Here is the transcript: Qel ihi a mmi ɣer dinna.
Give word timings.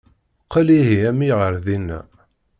Qel 0.51 0.67
ihi 0.79 0.97
a 1.09 1.11
mmi 1.13 1.29
ɣer 1.39 1.53
dinna. 1.65 1.99